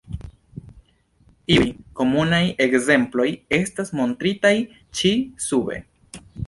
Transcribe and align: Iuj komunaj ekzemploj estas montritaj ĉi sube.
Iuj 1.57 1.67
komunaj 2.01 2.41
ekzemploj 2.67 3.29
estas 3.61 3.95
montritaj 4.01 4.57
ĉi 5.01 5.17
sube. 5.51 5.83